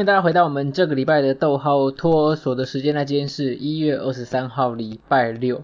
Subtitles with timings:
[0.00, 2.94] 欢迎大家回到我们这个礼拜的逗号托儿所的时间。
[2.94, 5.62] 那今天是一月二十三号，礼拜六。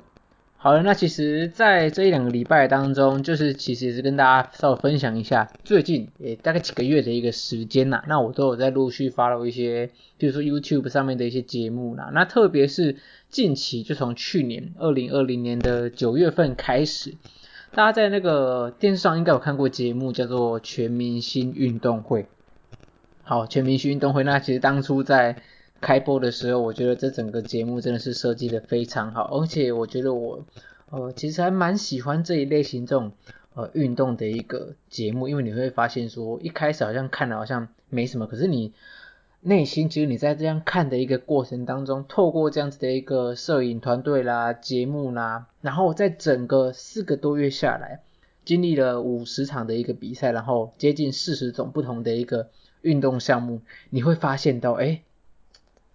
[0.58, 8.02] 好了，那其实，在这一两个礼拜当中，就是其实也是跟大家稍微分享一下最近也大概几个月的一个时间呐。
[8.08, 9.88] 那我都有在陆续 follow 一些，
[10.18, 12.10] 比如说 YouTube 上面的一些节目啦。
[12.12, 12.96] 那特别是
[13.30, 17.14] 近期，就从去年二零二零年的九月份开始，
[17.74, 22.24] 大家在那个电视上应该有看过节目，叫做《全明星运动会》。
[23.28, 25.42] 好，全明星运动会，那其实当初在
[25.80, 30.46] 开播的时候，我觉得这整个节目真的是设计的非常好，而且我觉得我
[30.90, 33.10] 呃其实还蛮喜欢这一类型这种
[33.54, 38.72] 呃运动的一个节目，因为你会发现说一开始好像看了好像没什么，可是你
[39.40, 48.02] 内心其实你在这样看的一个过程当中，透过这样子的一个摄影团队啦、节目啦，然后在整个四个多月下来，
[48.44, 52.50] 经历了五十场的一个比赛，然后接近四十种不同的一个。
[52.86, 55.02] 运动项目，你会发现到，哎，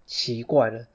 [0.05, 0.87] 奇怪了，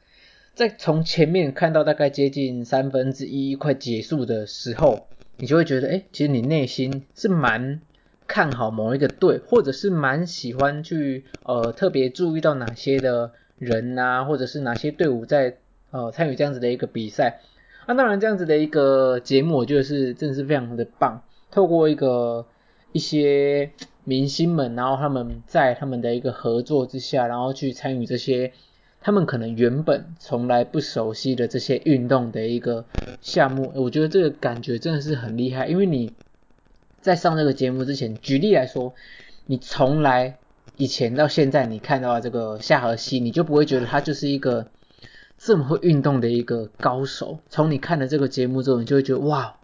[0.54, 7.80] 在从前面看到大概接近三分之一快结束的时候，你就会觉得，哎，其实你内心是蛮
[8.26, 15.56] 看好某一个队，或者是蛮喜欢去呃特别注意到哪些的人啊，或者是哪些队伍在
[15.90, 17.40] 呃参与这样子的一个比赛。
[17.86, 22.46] 那、啊、当然，这样子的一个节目，我觉得是真的是非常的棒，透过一个
[22.92, 23.70] 一些。
[24.08, 28.52] 明星们，然后他们在他们的一个合作之下，然后去参与这些
[29.00, 32.84] 他们可能原本从来不熟悉的这些运动的一个
[33.20, 35.66] 项目，我觉得这个感觉真的是很厉害。
[35.66, 36.12] 因为你
[37.00, 38.94] 在上这个节目之前，举例来说，
[39.46, 40.38] 你从来
[40.76, 44.68] 以前到现在，你看到这个夏荷西，你就不会觉得他就是一个
[45.36, 47.40] 这么会运动的一个高手。
[47.48, 49.56] 从你看了这个节目之后，你就会觉得哇，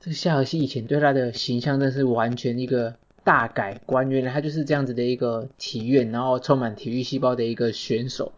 [0.00, 2.96] 这个夏荷西以前对他的形象真是完全一个。
[3.22, 8.32] 大改观，原来他就是这样子的一个体院，然后充满体育细胞的一个选手。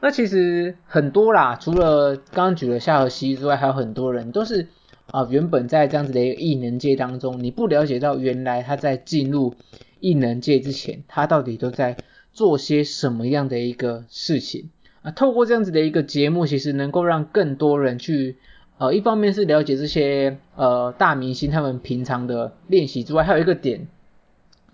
[0.00, 4.68] 那其实很多啦，除了刚刚举了夏荷西之外，还有很多人都是
[5.10, 9.54] 啊、原本在这样子的一个异能界当中，你不了解到原来他在进入
[10.00, 11.96] 异能界之前，他到底都在
[12.32, 14.68] 做些什么样的一个事情
[15.02, 15.10] 啊。
[15.10, 18.36] 透过这样子的一个节目，其实能够让更多人去
[18.76, 23.88] 呃，一方面是了解这些呃大明星他们平常的练习之外，还有一个点。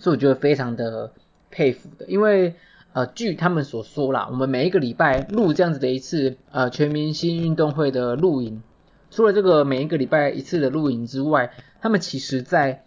[0.05, 1.13] 所以我觉得非常的
[1.51, 2.53] 佩服的，因为
[2.93, 8.63] 呃，据他们所说啦，我们每一个礼拜录这样子的一次呃全明星运动会的录影，
[9.11, 12.85] 除了这个每一个礼拜一次的录影之外，他们其实在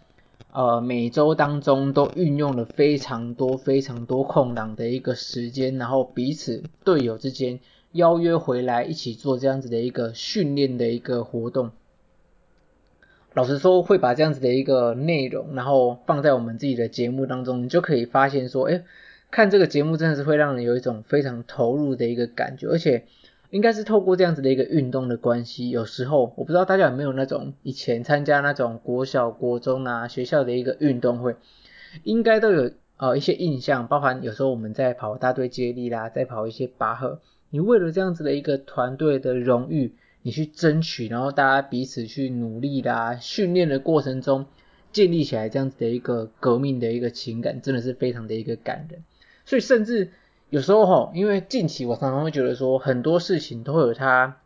[0.52, 7.58] 呃每周当中都运用了非常多非常多空档的一个时间，然后彼此队友之间
[7.90, 11.72] 邀约回来一起做这样子的一个训练的一个活动。
[13.38, 18.82] 老实说，会把这样子的一个内容，然后放在我们自己的节目当中，你就可以发现说，哎，
[19.30, 23.04] 看这个节目真的是会让人有一种非常投入的一个感觉，而且
[23.50, 31.36] 应该是透过这样子的一个运动的关系，有时候我不知道大家有没有那种以前参加那种国小、国中啊学校的一个运动会，
[32.02, 37.20] 应该都有呃一些印象，包含有时候我们在跑大队接力啦，在跑一些拔河，
[37.50, 39.94] 你为了这样子的一个团队的荣誉。
[40.22, 44.46] 你去争取，然后大家彼此去努力啦，训练的过程中
[44.92, 49.04] 建立起来这样子的一个革命的一个情感，真的是非常的一个感人。
[49.46, 50.10] 所以甚至
[50.50, 54.38] 有时候吼，因为近期我常常会觉得说，很多事情都会有它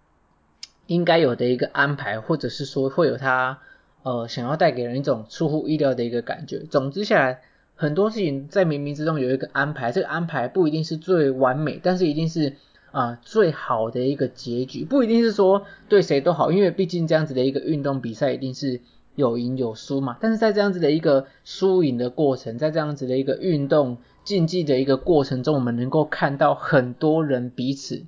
[0.87, 3.59] 应该有的一个安排，或者是说会有它
[4.03, 6.59] 呃想要带给人一种出乎意料的一个感觉。
[6.59, 7.41] 总之下来，
[7.75, 12.55] 很多事情在冥冥之中有一个安排，这个安排不一定是最完美，但是一定是。
[12.93, 18.83] 啊，最好的一个结局不一定是说对谁都好，因为毕竟这样子的一个运动比赛一定是
[19.15, 20.19] 有赢有输嘛。
[20.21, 28.05] 但是在这样子的一个输赢的过程，在这样子的一个运动竞技的一个过程中，我们能够看到很多人彼此，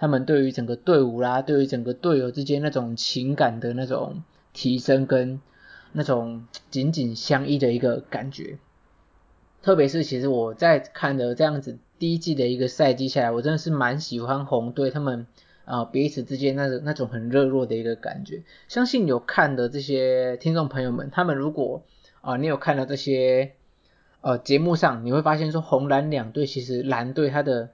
[0.00, 5.40] 他们对于整个队伍啦，对于整个队友之间那种情感的那种提升跟
[5.92, 8.58] 那种紧紧相依的一个感觉。
[9.62, 11.78] 特别是其实我在看的这样子。
[12.04, 15.26] 第一季的一个赛季下来，我真的是蛮喜欢红队他们
[15.64, 18.42] 啊、彼此之间那种那种很热络的一个感觉。
[18.68, 21.82] 相信有看的这些听众朋友们，他们如果
[22.20, 23.52] 啊、你有看到这些
[24.20, 27.70] 呃节目上，你会发现说红蓝两队其实蓝队它的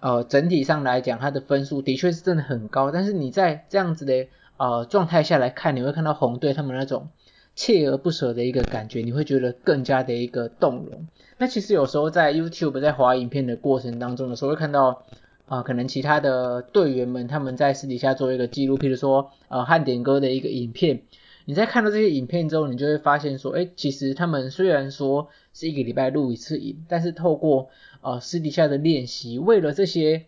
[0.00, 2.90] 呃整体上来讲，它的分数的确是真的很高。
[2.90, 4.26] 但是你在这样子的
[4.56, 7.10] 呃状态下来看，你会看到红队他们那种。
[7.56, 11.06] 锲而不舍的一个感觉，你会觉得更加的一个动容。
[11.38, 15.04] 那其实有时候在 YouTube 在滑影片的过程当中的时候，会看到
[15.46, 21.02] 啊、可能其他的队员们他们在私底下做一个记录，譬如说呃汉典哥的一个影片，
[21.44, 27.68] 你在看到这些影片之后，你就会发现说，哎，其实他们虽然说是一个礼拜录一次影，但是透过
[28.00, 30.24] 呃私底下的练习，为了这些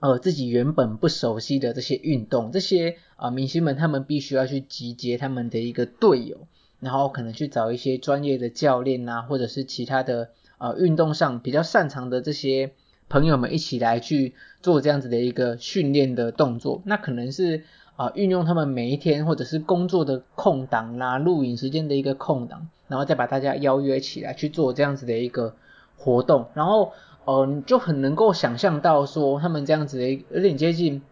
[0.00, 6.46] 呃自己原本不熟悉的这些运动，这些啊、呃、明星们他们必须要去集结他们的一个队友，
[6.80, 12.72] 然后可能去找一些专业的教练啊，或者是其他的呃运动上比较擅长的这些
[13.08, 17.64] 朋友们一起来去做这样子的一个训练的动作，那可能是。
[17.96, 25.54] 啊，运用他们每一天或者是工作的空档啦、录影时间的一个空档，然后再把大家邀约起来去做这样子的一个
[25.96, 26.90] 活动，然后
[27.24, 31.02] 呃，你就很能够想象到说，他们这样子的有点接近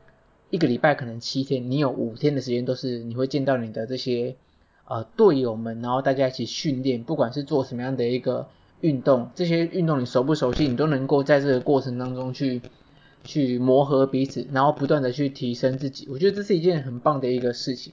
[0.51, 4.37] 一个礼拜可能七天，你有五天的时间都是你会见到你的这些
[4.87, 8.49] 呃队友们，然后大家一起训练，不管是做什么样的一个
[8.81, 12.61] 运动，这些运动你熟不熟悉，你都能够在这个过程当中去。
[13.25, 17.93] 去磨合彼此，然后不断的去提升自己，我觉得这是一件很棒的一个事情。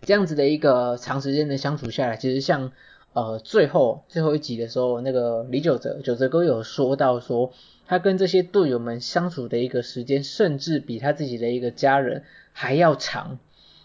[0.00, 2.72] 这样子的一个长时间的相处下来，其实像
[3.12, 7.52] 呃最后最后一集的时候，那个李玖哲九哲哥有说到说，
[7.86, 13.38] 他跟这些队友们相处的一个时间，甚至比他自己的一个家人还要长。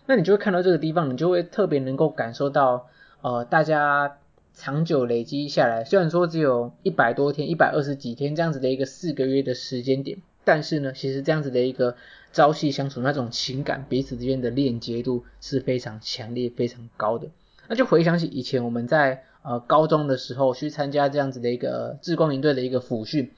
[0.06, 2.88] 那你就会看到这个地方，你就会特别能够感受到
[3.22, 4.18] 呃大家
[4.54, 10.20] 长久累积下来，虽然说只有一百多天、一百二十几天这样子的一个四个月的时间点。
[10.46, 11.98] 但是呢，其实这样子的一个
[12.32, 17.28] 朝夕相处，那种情感彼此之间的链接度是非常强烈、非常高的。
[17.68, 23.31] 那就回想起以前我们在呃高中的时候去参加这样子的一个志工营队的一个辅训，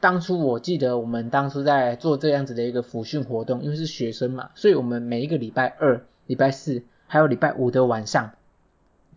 [0.00, 8.32] 当初我记得我们当初在做这样子的一个辅训活动，因为是学生嘛，所以我们每一个礼拜二、礼拜四还有礼拜五的晚上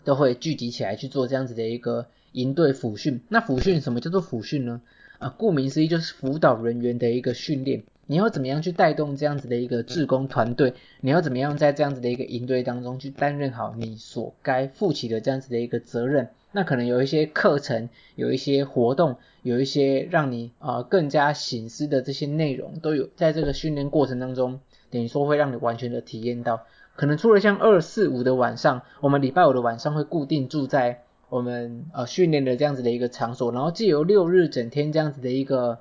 [0.04, 3.22] 都会聚集起来去做这样子的一个营队辅训。
[3.30, 4.82] 那辅训什么叫做辅训呢？
[5.20, 7.84] 啊，顾名思义就是辅导人员的一个训练。
[8.12, 10.74] 你要怎么样去带动这样子的一个志工团队？
[11.00, 16.30] 你要怎么样在这样子的一个营队当中去担任好你所该负起的这样子的一个责任？
[16.52, 24.60] 那可能有一些课程，有一些活动，有一些让你啊、更加醒思的这些内容，都有在这个训练过程当中，
[24.90, 26.66] 等于说会让你完全的体验到。
[26.96, 31.04] 可能除了像二四五的晚上，我们礼拜五的晚上会固定住在。
[31.30, 35.78] 我们呃训练的这样子的一个场所，然后借由六日整天这样子的一个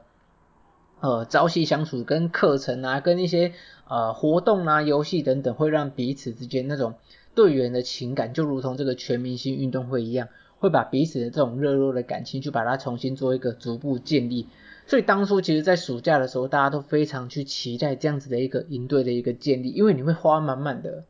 [1.00, 3.52] 呃朝夕相处，跟课程啊，跟一些
[3.88, 6.94] 呃活动啊、游戏等等，会让彼此之间那种
[7.34, 10.28] 队员的情感，就如同这个全明星运动会一样，
[10.58, 14.46] 会把彼此的这种热络的感情，去把它重新做一个逐步建立。
[14.86, 21.04] 所以当初其实在暑假的时候，大家都非常去期待这样子的一个营队的一个建立，因为你会花满满的。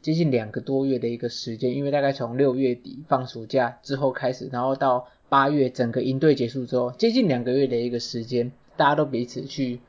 [0.00, 9.80] 接近两个多月的一个时间，因为大概从六月底放暑假之后开始，然后到八月整个营队结束之后，接近两个月的一个时间，大家都彼此去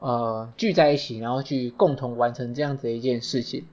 [0.00, 3.66] 呃聚在一起，然后去共同完成这样子的一件事情。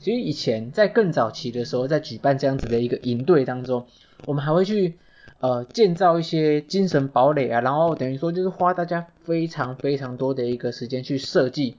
[0.00, 3.86] 其实以前在更早期的时候，在举办这样子的一个营队当中，
[4.26, 4.96] 我们还会去
[5.40, 11.76] 呃建造一些精神堡垒啊，然后等于说就是花大家非常非常多的一个时间去设计。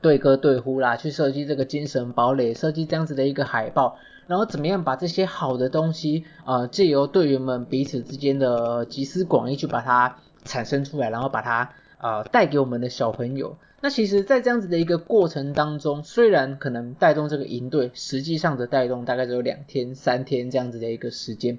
[0.00, 3.96] 对歌对呼啦，去设计这个精神堡垒，设计这样子的一个海报，
[4.28, 13.56] 然后怎么样把这些好的东西，呃，借由队员们彼此之间的集思广益去把它产生出来，然后把它呃带给我们的小朋友。
[13.80, 21.58] 那其实，在这样子的一个过程当中，虽然可能带动这个营队，实际上的带动大概只有两天、三天这样子的一个时间。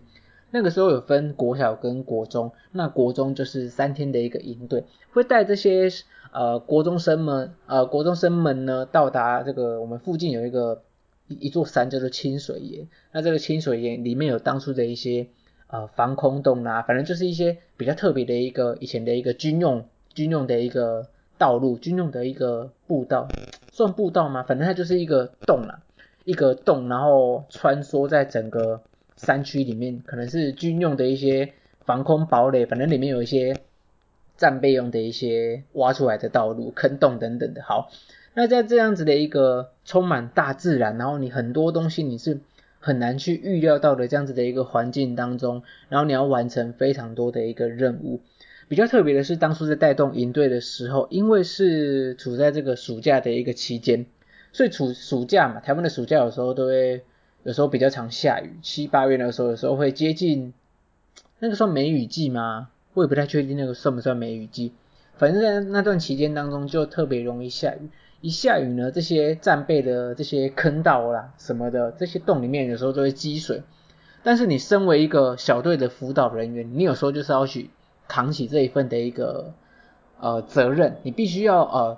[0.52, 5.90] 那个时候有分国小跟国中，那国中就是三天的一个营队，会带这些
[6.34, 10.82] 呃国中生们，呃国中生们呢到达这个我们附近有一个
[11.28, 15.28] 一一座山叫做清水岩，那这个清水岩里面有当初的一些
[15.70, 21.08] 呃防空洞啊，反正就是一些比较特别的一个以前的一个军用军用的一个
[21.38, 23.28] 道路，军用的一个步道，
[23.72, 24.44] 算步道吗？
[24.44, 25.80] 反正它就是一个洞啦，
[26.26, 28.82] 一个洞，然后穿梭在整个。
[29.20, 33.54] 山区里面可能是军用的一些防空堡垒，反正里面有一些
[34.38, 37.62] 战备用的一些挖出来的道路、坑洞等等的。
[37.62, 37.92] 好，
[38.34, 42.40] 那在这样子的一个充满大自然，然后你很多东西你是
[42.80, 48.22] 很难去预料到的这样子的一个环境当中，然后你要完成非常多的一个任务。
[48.68, 54.06] 比较特别的是，当初在带动营队的时候，因为是处在这个暑假的一个期间，
[54.52, 57.04] 所以处暑假嘛，台湾的暑假有时候都会。
[57.44, 60.54] 有时候比较常下雨，七八月那个时候，有时候会接近
[61.40, 62.68] 那个算梅雨季吗？
[62.94, 64.74] 我也不太确定那个算不算梅雨季。
[65.16, 67.90] 反正在那段期间当中，就特别容易下雨。
[68.22, 73.64] 一下雨呢，这些战备的这些坑道啦什么的，这些洞里面有时候都会积水。
[74.24, 77.70] 但是你身为一个小队的辅导人员，你有时候就是要去
[78.08, 79.54] 扛起这一份的一个
[80.20, 81.98] 呃责任，你必须要呃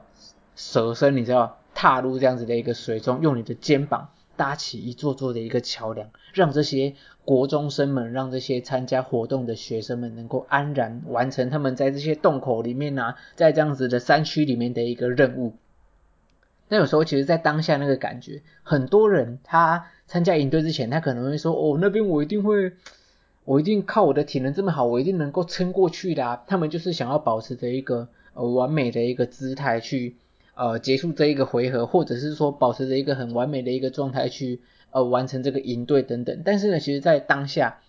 [0.56, 4.10] 舍身，你知道，踏入这样子的一个水中，用你的肩膀。
[4.38, 15.54] 搭起一座座的一个桥梁，让这些国中生们，让这些参加活动的学生们能够安然完成他们在这些洞口里面啊，在这样子的山区里面的一个任务。
[16.72, 22.72] 那有时候其实，在当下那个感觉，很多人他参加营队之前，他可能会说：“哦，那边我一定会，
[23.44, 30.16] 我一定靠我的体能这么好，我一定能够撑过去的啊。”他们就是想要保持着一个呃完美的一个姿态去。
[30.54, 34.62] 呃，结束这一个回合，或者是说保持着一个很完美的一个状态去
[34.92, 36.42] 呃完成这个营队等等。
[36.46, 37.80] 但是呢，其实，在当下，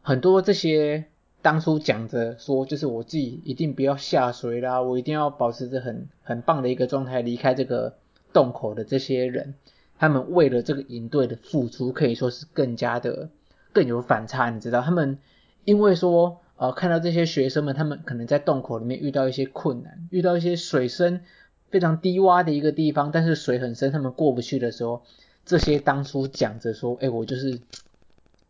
[0.00, 1.04] 很多这些
[1.42, 7.96] 当初讲着说，就是我自己一定不要下水啦，我一定要保持着很很棒的一个状态离开这个
[8.32, 9.54] 洞口的这些人，
[9.98, 13.30] 他们为了这个营队的付出，可以说是更加的
[13.72, 14.50] 更有反差。
[14.50, 15.18] 你知道，他们
[15.64, 21.22] 因为说呃看到这些学生们，他们可能在洞口里面遇到一些困难，遇到一些水深。
[21.70, 25.04] 非常低洼的一个地方，但是水很深，他们过不去的时候，
[25.44, 27.60] 这些当初讲着说，哎，我就是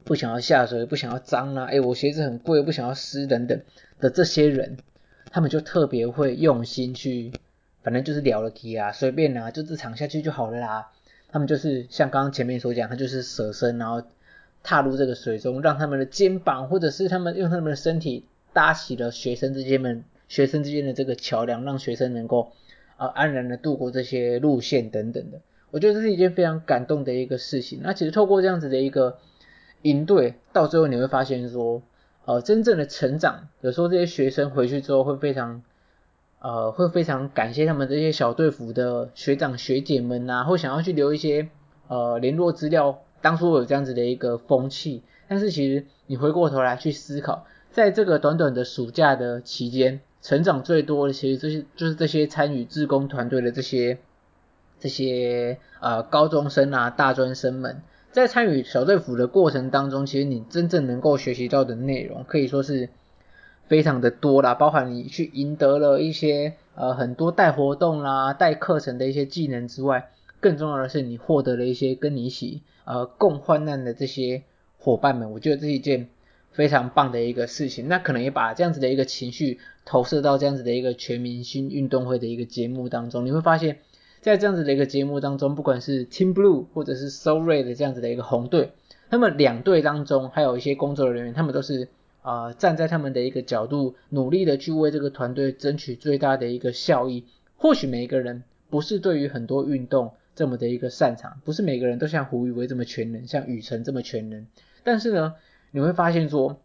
[0.05, 3.61] 不想要下水，不想要脏啊，哎，我鞋子很贵，不想要湿等等
[3.99, 4.79] 的这些人，
[5.31, 7.31] 他们就特别会用心去，
[7.83, 10.91] 反正就是了了题啊，随便啊，就这场下去就好了啦。
[11.31, 14.03] 他们就是像刚刚前面所讲，他就是舍身，然后
[14.63, 22.53] 踏入这个水中，让他们的肩膀，或者是他们用他们的身体搭起了学生之间们学生之间的这个桥梁，让学生能够。
[22.97, 27.81] 啊，安然的度过这些路线等等的，我觉得这是一件非常感动的一个事情。
[27.83, 29.17] 那其实透过这样子的一个
[29.81, 31.83] 营队，到最后你会发现说，
[32.27, 35.63] 呃，真正的成长，有时候这些学生回去之后会非常，
[36.41, 41.49] 呃，会非常感谢他们这些小队服的学长学姐们呐、啊，或想要去留一些
[41.89, 45.03] 呃联络资料，当初有这样子的一个风气。
[45.29, 50.01] 但是其实你回过头来去思考，在这个短短的暑假的期间。
[50.23, 53.97] 成长最多的，其实这些就是这些参与志工团队的这些
[54.79, 57.81] 这些呃高中生啊、大专生们，
[58.13, 62.91] 在参与小队服的过程当中，其实你真正能够学习到的内容，可以说是
[63.71, 70.11] 非常的多啦，包含你去赢得了一些呃很多带活动啦、带课程的一些技能之外，
[70.41, 74.43] 更重要的是你获得了一些跟你一起呃共患难的这些
[74.77, 76.09] 伙伴们，我觉得这是一件。
[76.53, 83.25] 非常棒的一个事情，那可能也把这样子的一个情绪投射到这样子的一个全明星运动会的一个节目当中。
[83.25, 83.79] 你会发现，
[84.21, 88.73] 在这样子的一个节目当中，不管是 Team Blue 或者是 So Red 这样子的一个红队，
[89.11, 91.89] 那么两队当中还有一些工作人员，他们都是、
[92.23, 97.25] 呃、站在他们的一个角度，努力的去为这个团队争取最大的一个效益。
[97.57, 104.47] 或许每一个人不是对于很多运动这么的一个擅长，不是每个人都像胡宇威这么全能，像宇辰这么全能，
[104.85, 105.35] 但是呢。
[105.73, 106.59] 你会发现说，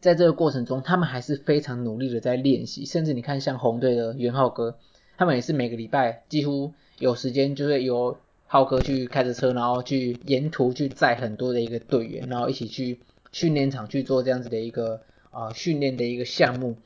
[0.00, 4.76] 在这个过程中，他们还是非常努力的在练习，甚至你看像红队的元浩哥，
[5.16, 8.16] 他们也是每个礼拜几乎有时间就会由
[8.48, 12.98] 浩哥去开着车，然后去沿途去载很多的一个队员，然后一起去
[13.34, 16.76] 训练场去做这样子的一个啊、训练的一个项目。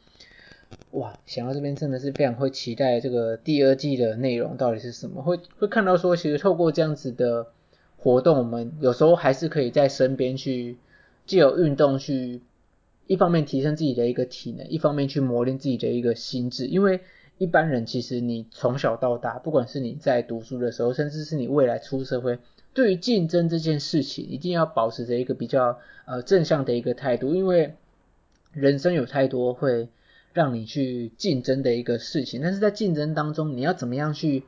[0.91, 7.47] 哇，想到这边真的是非常会期待这个第二季的内容到底是什么，会会看到说，其实透过这样子的
[7.97, 10.79] 活动，我们有时候还是可以在身边去。
[11.27, 12.41] 借由运动去，
[13.07, 16.65] 一方面提升自己的一个体能，一方面去磨练自己的一个心智。
[16.65, 17.01] 因为
[17.39, 22.39] 一般人其实你从小到大，不管是你在读书的时候，甚至是你未来出社会，
[22.75, 27.35] 对于竞争这件事情，一定要保持着一个比较呃正向的一个态度。
[27.35, 27.77] 因为
[28.53, 29.89] 人生有太多会
[30.33, 34.43] 让你去竞争的一个事情，但是在竞争当中，你要怎么样去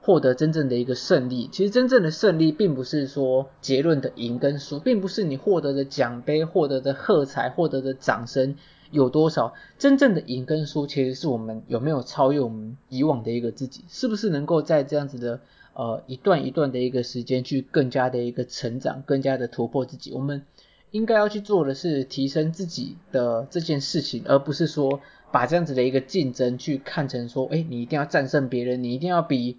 [0.00, 8.56] 获得真正的一个胜利，其实真正的胜利并不是说结论的赢跟输，并不是你获得的奖杯、获得的喝彩、获得的掌声
[8.92, 9.54] 有多少。
[9.78, 15.40] 真正的赢跟输，其实是我们有没有超越我们以往的一个自己，是不是能够在这样子的
[15.74, 20.12] 呃一段一段的一个时间去更加的一个成长，更加的突破自己。
[20.12, 20.42] 我们
[20.92, 25.00] 应该要去做的是提升自己的这件事情，而不是说
[25.32, 29.56] 把这样子的一个竞争去看成说，哎，你一定要战胜别人，你一定要比。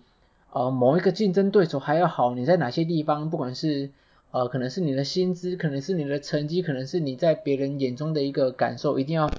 [0.55, 3.89] 呃，某一个竞争对手还要好，你在哪些地方，不管是
[4.33, 9.29] 呃，可能是你的薪资，可能是你的成绩，可能是你在别人眼中的一个感受，一定要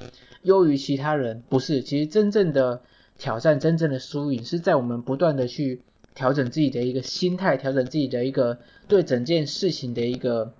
[0.42, 1.42] 优于其他人。
[1.48, 2.80] 不是，其实真正的
[3.18, 5.80] 挑战，真正的输赢，是在我们不断的去
[6.14, 10.52] 调整自己的一个心态，调整自己的一个对整件事情的一个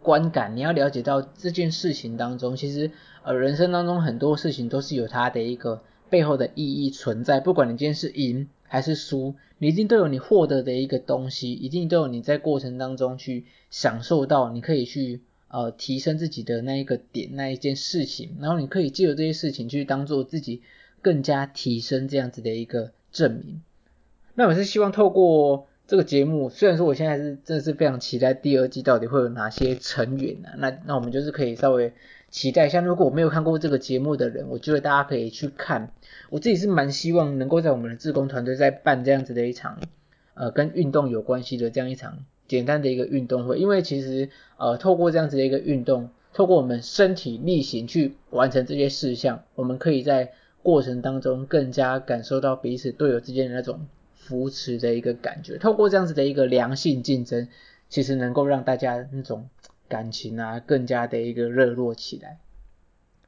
[0.00, 0.56] 观感。
[0.56, 2.92] 你要了解到这件事情当中，其实
[3.24, 8.48] 呃，人生当中很多事情都是有它的一个背后的意义存在，不管你今天是赢。
[8.68, 20.62] 还是输，你一定都有你获得的一个东西，一定都有你在过程当中去享受到，你可以去呃提升自己的那一个点，那一件事情，然后你可以借由这些事情去当做自己
[21.02, 23.62] 更加提升这样子的一个证明。
[24.34, 31.92] 那我是希望透过这个节目，虽然说我现在是真的是非常期待第二季到底会有哪些成员啊，那那我们就是可以稍微
[32.36, 32.82] 期待一下。
[32.82, 35.90] 如果我没有看过这个节目的人，我觉得大家可以去看。
[36.28, 39.80] 我自己是蛮希望能够在我们的志工团队在办这样子的一场，
[40.34, 44.28] 呃，跟运动有关系的这样一场简单的一个运动会，因为其实
[44.58, 53.86] 呃，透过这样子的一个运动，透过我们身体力行去完成这些事项，我们可以在过程当中更加感受到彼此队友之间的那种。
[54.18, 57.46] 扶持的一个感觉，透过这样子的一个良性竞争，
[57.88, 59.48] 其实能够让大家那种
[59.88, 62.38] 感情啊更加的一个热络起来。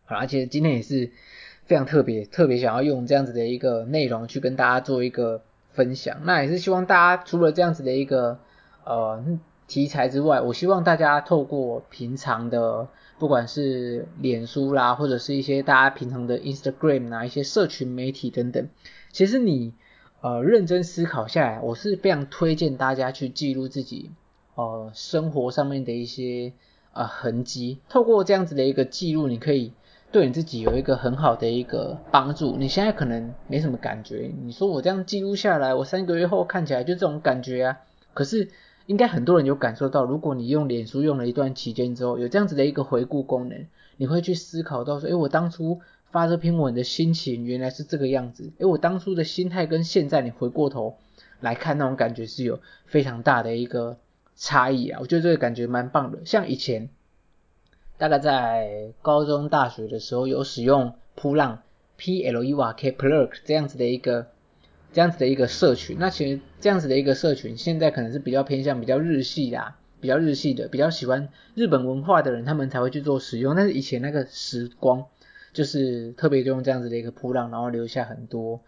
[0.04, 1.10] 好，而且今天也是
[1.64, 6.20] 非常特别，特别想要用这样子的一个内容去跟大家做一个分享。
[6.24, 8.38] 那也是希望大家除了这样子的一个
[8.84, 9.24] 呃
[9.66, 12.88] 题材之外，我希望大家透过平常的
[13.18, 18.68] 不管是脸书啦，或者是一些大家平常的 Instagram 啊，一些社群媒体等等，
[19.12, 19.74] 其实你。
[20.20, 24.10] 呃，认真思考下来，我是非常推荐大家去记录自己
[24.58, 26.52] 呃生活上面的一些
[26.92, 27.78] 呃痕迹。
[27.88, 29.72] 透过这样子的一个记录，你可以
[30.10, 32.56] 对你自己有一个很好的一个帮助。
[32.56, 37.78] 你现在可能没什么感觉，你说我这样记录下来，我三个月后看起来就这种感觉啊。
[38.12, 38.50] 可是
[38.86, 45.80] 应该很多人有感受到，如果你用脸书用了一段期间之后，有这样子的一个回顾功能，你会去思考到说，诶，我当初。
[46.10, 50.96] 发这篇文的心情原来是这个样子，诶，我当初的心态跟现在你回过头
[51.40, 53.98] 来看那种感觉是有非常大的一个
[54.38, 56.24] 差异啊，我觉得这个感觉蛮棒的。
[56.24, 56.88] 像以前
[57.98, 61.60] 大概在高中、大学的时候有使用噗浪
[61.98, 64.28] P L U R K Plurk 这样子的一个
[64.94, 75.04] 这样子的一个社群，那其实这样子的一个社群现在可能是比较偏向比较日系啦，比较日系的，比较喜欢日本文化的人他们才会去做使用，但是以前那个时光。
[75.50, 78.60] 就是特别用这样子的一个噗浪，然后留下很多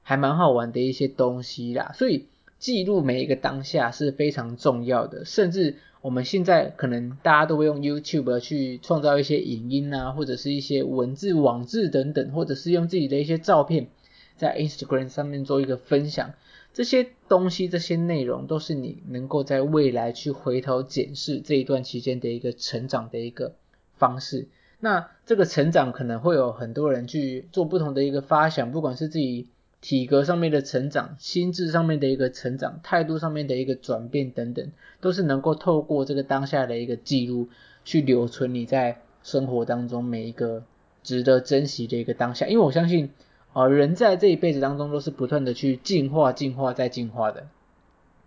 [0.00, 1.92] 还蛮好玩的一些东西啦。
[1.94, 2.26] 所以
[2.62, 5.24] 记录每一个当下是非常重要的。
[5.24, 13.88] 甚至我们现在可能大家都会用 YouTube 去创造一些影音啊，或者是一些文字、网志等等，或者是用自己的一些照片
[14.36, 16.34] 在 Instagram 上面做一个分享。
[16.72, 23.56] 这些东西、这些内容都是你能够在未来去回头检视这一段期间的一个成长的一个
[23.96, 24.46] 方式。
[24.78, 29.48] 那这个成长可能会有很多人去做不同的一个发想，不管是自己
[29.82, 37.48] 体格上面的成长、心智上面的一个成长、态度上面的一个转变等等，都是能够透过这个当下的一个记录
[37.84, 40.62] 去留存你在生活当中每一个
[41.02, 42.46] 值得珍惜的一个当下。
[42.46, 43.10] 因为我相信，
[43.52, 47.48] 呃，人在这一辈子当中都是不断的去进化、进化再进化的。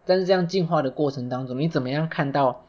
[0.05, 2.65] 但是这样进化的过程当中，你怎么样看到，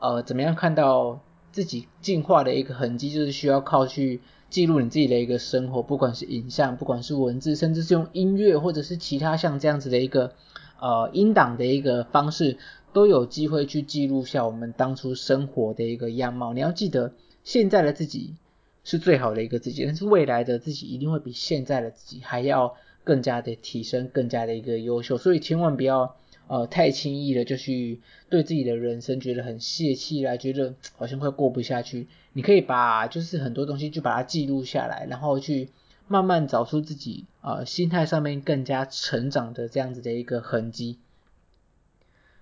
[0.00, 1.20] 呃，怎么样看到？
[1.54, 10.32] 自己进化的一个痕迹，就是需要靠去记录你自己的一个生活，不管是影像，不管是文字，甚至是用音乐，或者是其他像这样子的一个
[10.80, 12.58] 呃音档的一个方式，
[12.92, 16.52] 都有机会去记录下我们当初生活的一个样貌。
[16.52, 17.12] 你要记得，
[17.44, 18.34] 现在的自己
[18.82, 26.16] 是最好的一个自己，但是未来的自己一定会比现在的自己还要更加的提升，更加的一个优秀，所以千万不要。
[26.46, 32.06] 呃，太轻易的就去对自己的人生觉得很泄气啦，觉得好像快过不下去。
[32.34, 35.70] 你可以把就是很多东西就把它记录下来，然后去
[36.06, 40.98] 慢慢找出自己呃心态上面更加成长的这样子的一个痕迹。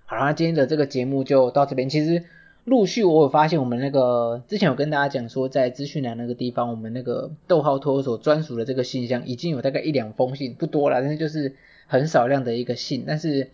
[0.05, 1.89] 好啦，今天的这个节目就到这边。
[1.89, 2.25] 其实
[2.65, 11.55] 陆续我有发现，我们那个之前有跟大家讲说，在资讯栏那个地方，我们那个逗号托儿所专属的这个信箱已经有大概一两封信，不多啦，但是就是
[11.87, 13.51] 很少量的一个信，但是。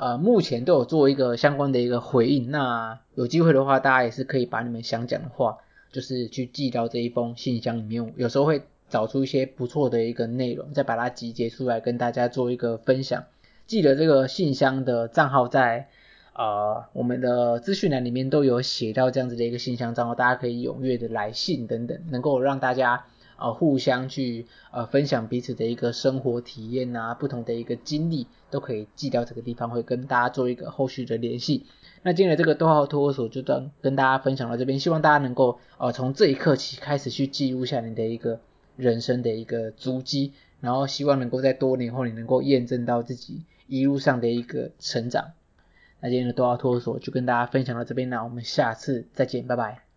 [0.00, 5.58] 呃，目前都有做一个相关的一个回应，那有机会的话，大家也是可以把你们想讲的话，
[5.90, 13.24] 就是去寄到这一封信箱里面，有时候会找出一些不错的一个内容，再把它集结出来跟大家做一个分享。
[13.66, 15.88] 记得这个信箱的账号在
[16.32, 23.04] 呃我们的资讯栏里面都有写到这样子的一个信箱账号，大家可以踊跃的来信等等，能够让大家。
[23.38, 31.64] 呃，互相去呃分享彼此的一个生活体验啊，不同的一个经历都可以寄到这个地方，会跟大家做一个后续的联系。
[32.02, 38.40] 那今天的这个逗号托儿所就当跟大家分享到这边，希望大家能够呃从这一刻起开始去记录下你的一个
[38.76, 45.32] 人生的一个足迹，然后希望能够在多年后你能够验证到自己一路上的一个成长。
[46.00, 49.87] 那今天的逗号托儿所就跟大家分享到这边，那我们下次再见，拜拜。